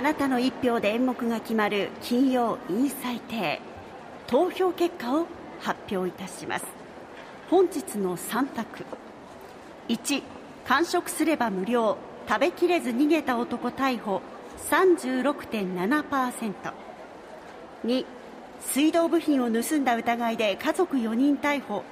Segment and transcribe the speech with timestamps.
[0.00, 3.60] あなたの一票で演目が決まる金曜インサイテ
[4.26, 5.26] 投票結果を
[5.60, 6.64] 発表いたします。
[7.50, 8.86] 本日の3択。
[9.88, 10.22] 1
[10.64, 11.98] 完食すれば無料。
[12.26, 14.22] 食べきれず逃げた男逮捕。
[14.70, 16.54] 36.7%。
[17.84, 18.06] 2、
[18.62, 21.84] 水道部品を盗んだ疑いで家族4人逮捕。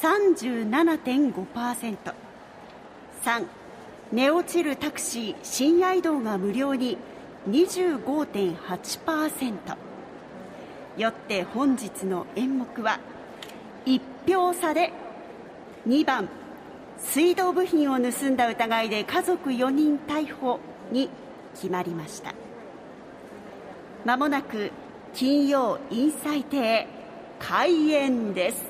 [0.00, 1.96] 37.5%。
[3.24, 3.44] 3、
[4.12, 6.96] 寝落ちるタクシー深夜移動が無料に。
[7.48, 9.76] 25.8%。
[10.96, 13.00] よって本日の演目は
[13.86, 14.92] 1票差で
[15.86, 16.28] 2番
[16.98, 20.60] 水道部品を盗んだ疑いで家族4人逮捕
[20.92, 21.08] に
[21.54, 22.34] 決まりました
[24.04, 24.72] まもなく
[25.14, 26.86] 金曜インサイ亭
[27.38, 28.69] 開演です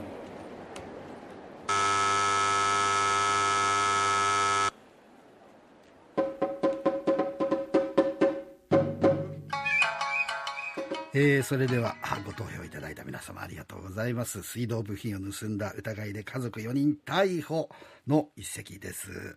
[11.12, 17.68] えー、それではご投票いただいた皆様ありがとうございます水道部品を盗んだ疑いで家族4人逮捕
[18.07, 19.37] の一席です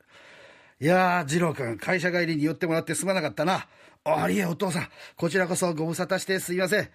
[0.80, 3.68] いやー、二郎君、会社帰りに寄ってもらってすまなかったな。
[4.04, 6.90] あいえ、お父さん、こちらこそご無沙汰してすいません。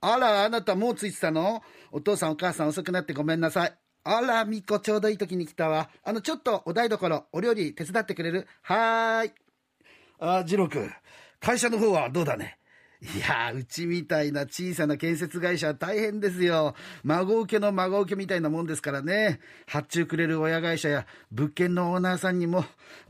[0.00, 1.62] あら、あなたもうついてたの？
[1.92, 3.74] お父さんお母さん遅くなってごめんなさい。
[4.04, 5.90] あら、みこちょうどいい時に来たわ。
[6.02, 8.46] あの、ちょっとお台所、お料理手伝ってくれる？
[8.62, 9.32] はーい。
[10.18, 10.90] あ、二郎君、
[11.38, 12.56] 会社の方はどうだね？
[13.02, 16.74] いやうちみたいな小さな建設会社大変ですよ。
[17.04, 19.40] 孫受けの孫受けみたいなもんですからね。
[19.66, 22.64] 発注くれる親会社や物件のオーナーさんにも、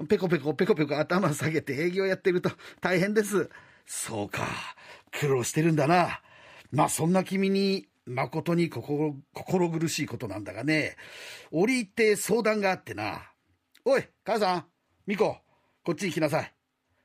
[0.08, 3.48] ペコペコペコペコ頭下げて営業やってると大変です。
[3.86, 4.44] そうか。
[5.12, 6.20] 苦労してるんだな。
[6.72, 10.96] まあそんな君に誠に心心苦しいことなんだがね。
[11.52, 13.30] 折り入って相談があってな。
[13.84, 14.64] おい、母さん、
[15.06, 15.38] ミコ、
[15.84, 16.52] こっちに来なさい。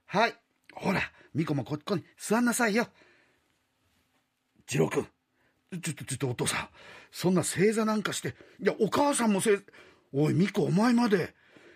[0.07, 0.33] はい。
[0.73, 1.01] ほら。
[1.33, 2.87] ミコもこっこに座んなさいよ。
[4.67, 5.07] 次郎君、
[5.81, 6.69] ちょっとちょっとお父さん、
[7.11, 9.59] そんな正座なんかして、いや、お母さんも正、
[10.13, 11.33] おい、ミコお前まで、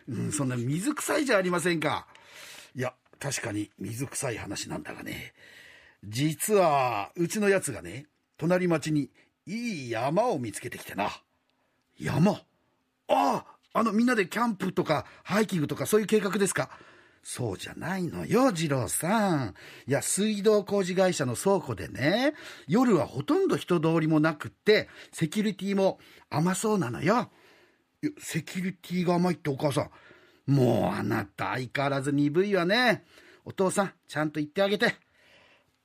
[0.08, 2.08] うん、そんな水臭いじゃありませんか。
[2.76, 5.34] いや、確かに水臭い話なんだがね、
[6.04, 8.06] 実は、うちのやつがね、
[8.38, 9.10] 隣町に
[9.46, 11.10] いい山を見つけてきてな。
[11.98, 12.32] 山？
[12.34, 12.44] あ
[13.08, 16.70] あ、あのみんなでキャンプとかハイキングとかそういう計画ですか？
[17.28, 19.56] そうじゃないのよ、次郎さん。
[19.88, 22.36] いや、水道工事会社の倉庫でね、
[22.68, 25.98] 夜はほとんど人通りもなくって、セキュリティも
[26.30, 27.32] 甘そうなのよ。
[28.20, 29.90] セキュリティが甘いってお母さ
[30.48, 30.52] ん。
[30.52, 33.04] もうあなた相変わらず鈍いわね。
[33.44, 34.94] お父さん、ちゃんと言ってあげて。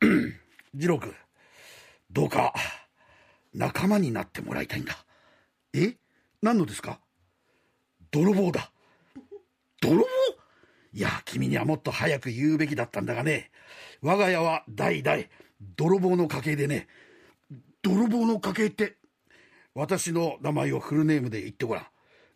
[0.79, 1.15] 次郎君、
[2.11, 2.53] どうか、
[3.55, 4.95] 仲間になってもらいたいんだ。
[5.73, 5.97] え？
[6.43, 7.01] 何のですか？
[8.11, 8.71] 泥棒だ。
[9.81, 10.05] 泥棒？
[10.93, 13.51] いや、君にはもっと早く言うべきだったんだがね。
[14.03, 15.25] 我が家は代々、
[15.77, 16.89] 泥棒の家系でね。
[17.83, 18.97] 泥棒の家系って、
[19.75, 21.87] 私の名前をフルネームで言ってごらん。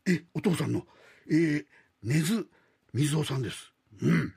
[0.06, 0.86] え、お父さんの、
[1.28, 1.66] えー、
[2.02, 2.46] 根津
[2.92, 3.72] 水尾さんです。
[4.00, 4.34] うん。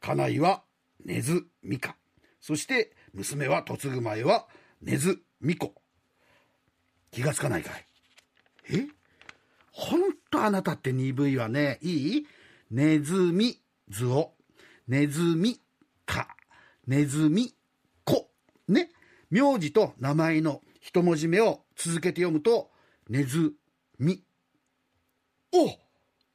[0.00, 0.64] 家内は
[1.04, 1.96] 根津美香。
[2.40, 4.48] そして、娘は嫁ぐ前は
[4.80, 5.74] 根津美子。
[7.12, 7.86] 気がつかないかい
[8.70, 8.86] え？
[9.70, 11.78] ほんとあなたって鈍いわね。
[11.82, 12.26] いい？
[12.72, 13.60] ネズミ
[13.90, 14.32] 図を、
[14.88, 15.60] ネズミ
[16.06, 16.26] か、
[16.86, 17.54] ネズミ
[18.02, 18.30] 子。
[18.66, 18.88] ね。
[19.30, 22.70] 名字と名前の一文字目を続けて読むと、
[23.10, 23.52] ネズ
[23.98, 24.24] ミ。
[25.52, 25.66] お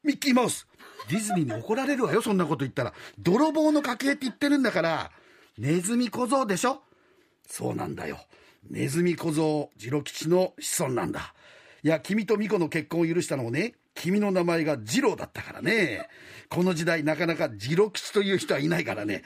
[0.04, 0.68] ミッキーマウス
[1.10, 2.94] ディズニーに怒られるわよ、そんなこと言ったら。
[3.18, 5.12] 泥棒の家系って言ってるんだから、
[5.58, 6.84] ネズミ小僧でしょ？
[7.48, 8.20] そうなんだよ。
[8.70, 11.34] ネズミ小僧、次郎吉の子孫なんだ。
[11.82, 16.08] いや、君と巫女の結婚を許したのもね、君の名前が次郎だったからね。
[16.50, 19.24] この時代なかなか次郎吉という人はいないからね。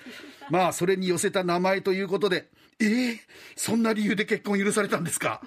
[0.50, 2.50] まあ、それに寄せた名前ということで、
[2.80, 3.20] ええー、
[3.56, 5.42] そんな理由で結婚許されたんですか？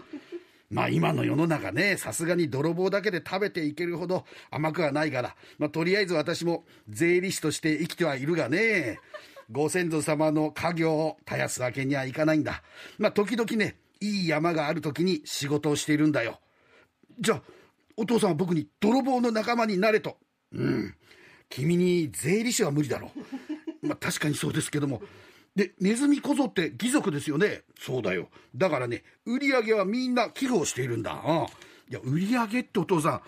[0.71, 8.99] まあ今の世の中ね、さすがに泥棒だけで食べていけるほど甘くはないから、まあとりあえず私も税理士として生きてはいるがね、
[9.51, 12.63] ご先祖様の家業を絶やすわけにはいかないんだ。
[12.99, 16.41] まあ時々ね、いい山がある時に仕事をしているんだよ。
[17.21, 17.43] じゃあ、
[17.97, 20.17] お父さんは僕に泥棒の仲間になれと。
[20.53, 20.95] うん。
[21.49, 23.11] 君に税理士は無理だろ
[23.83, 23.87] う。
[23.87, 25.03] まあ確かにそうですけども。
[25.55, 27.63] で、ネズミ小僧って義族ですよね。
[27.79, 28.29] そうだよ。
[28.57, 31.13] だからね、売り上げはみんな寄付をしているんだ。
[31.13, 31.45] うん。
[31.45, 31.47] い
[31.91, 33.23] や、売り上げってお父さん。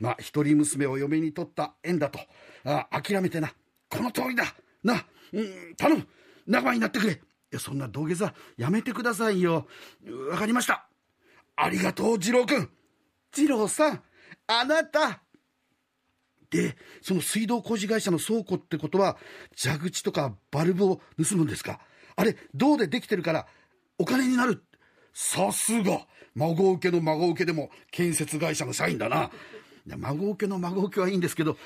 [0.00, 2.20] まあ、一人娘を嫁に取った縁だと。
[2.64, 3.52] あ諦めてな。
[3.88, 4.54] この通りだ。
[4.82, 6.06] な、うん、頼む。
[6.46, 7.12] 仲間になってくれ。
[7.14, 7.18] い
[7.50, 9.66] や、そんな土下座やめてくださいよ。
[10.30, 10.88] わかりました。
[11.56, 12.68] ありがとう、次郎君。
[13.34, 14.02] 次郎さん、
[14.46, 15.20] あなた。
[16.50, 19.16] で、その水道工事会社の倉庫ってことは、
[19.56, 21.80] 蛇口とかバルブを盗むんですか？
[22.16, 23.46] あれ銅でできてるから
[23.98, 24.62] お金になる。
[25.12, 26.06] さすが。
[26.36, 29.30] 孫受けの孫受けでも建設会社の社員だな。
[29.86, 31.56] 孫受けの孫受けはいいんですけど。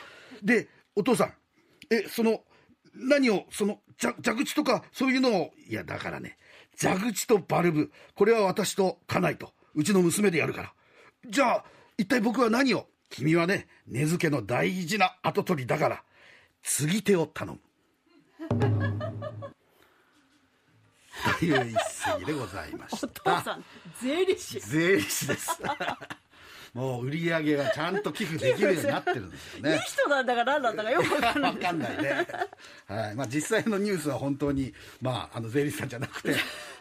[0.43, 1.33] でお父さん
[1.91, 2.43] えその
[2.95, 5.51] 何をその蛇口とかそういうのを？
[5.69, 6.39] いやだからね
[6.79, 10.73] 蛇口とバルブこれは私と家内とうちの娘でやるから。
[11.27, 11.65] じゃあ
[11.97, 12.87] 一体僕は何を？
[13.11, 16.03] 君はね根付けの大事な跡取りだから
[16.63, 17.59] 継ぎ手を頼む
[21.39, 23.65] という一席でございましおた父さん
[24.03, 25.59] 税理士税理士です
[26.75, 32.27] もう売り上げがちゃんと寄付できるようになってるんですよねいい人なんだか何なんだかよくわかんないわかんないね。
[32.87, 33.15] はい。
[33.15, 36.37] まあ実際のニュースは本当に、まあ、あの、税理士さんじゃなくて、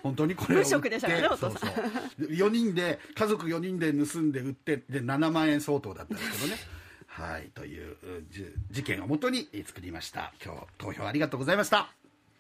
[0.08, 0.70] 本当にこれを売って。
[0.70, 2.28] 無職でしたからねお父さんそうそう。
[2.28, 6.60] 4人で、家族4人で盗んで売って、で、7万円相当だったんですけどね。
[7.08, 7.50] はい。
[7.54, 7.98] という
[8.30, 10.34] じ事件をもとに作りました。
[10.44, 11.90] 今日、投票ありがとうございました。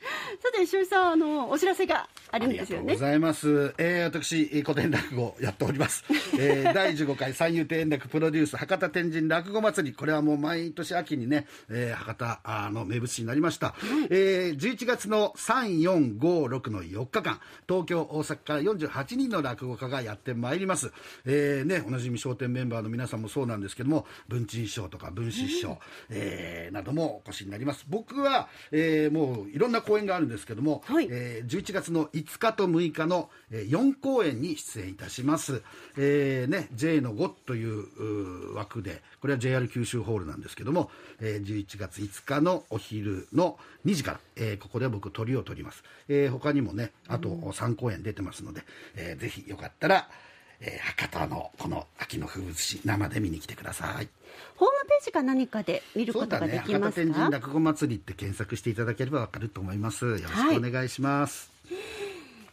[0.42, 3.74] さて石井さんあのお知らせがあるんありがとうごですよねざいます。
[3.78, 6.04] えー、私、えー古典落語をやっております。
[6.38, 9.96] えー、第15回三遊亭円楽プロデュース博多天神落語祭り。
[9.96, 13.76] これはもう毎年秋にね、えー、博多あの名物誌になりました。
[14.10, 20.92] えー、11月の3、4、5、6の4日間、東京、大阪から48人の落語家がやってまいります。
[21.26, 25.80] えー、ね、おなじみ商店メンバーの皆さんもそうなんですけども、文珍師匠とか文枝師匠、
[26.10, 27.86] えー、などもお越しになります。
[27.88, 31.08] 僕は、えー、もういろんな公演があるんですけども、はい。
[31.10, 35.64] えー11月の5日と6日の、えー4公演に出演いたします、
[35.98, 48.62] えーね、J の5という枠でこれは JR 九州ホールなんですけども、えー11月5日のお昼の2時から、えーここで僕鳥を取ります、えー他にもねあと3公演出てますので、
[48.96, 50.10] えーぜひよかったら、
[50.60, 54.10] えー博多のこの秋の風物詩生で見に来てください。
[54.56, 56.58] ホームページか何かで見ることがでね。
[56.60, 60.06] 博多きますか、天神落語祭りって検索していただければわかると思います。
[60.06, 61.52] よろしくお願いします、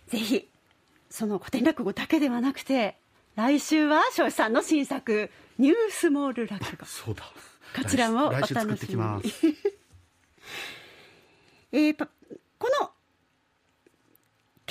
[0.09, 0.49] ぜひ
[1.11, 2.97] その古典落語だけではなくて
[3.37, 6.85] 来週は庄司さんの新作「ニュースモール落語。
[6.85, 7.25] そうだ。
[7.77, 9.47] こちらもお来楽しみに週作ってきます。」
[11.73, 12.09] えーパ
[12.59, 12.91] この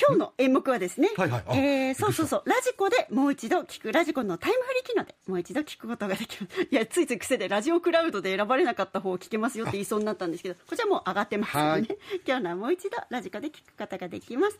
[0.08, 1.44] 今日の演目はですね、はいはい。
[1.46, 2.42] あえーそうそうそう。
[2.46, 6.48] ラジコでもう一度聞くラジコのタイムフリー機能でもう一度聞くことができる。
[6.70, 11.88] いやついつい癖でラジオクラウドで選ばれなかった方を聞けますよって言いそうになったんですけどこちらもう上がってますので、ね、
[12.26, 14.58] 今日のはもう一度ラジコで聞くことができます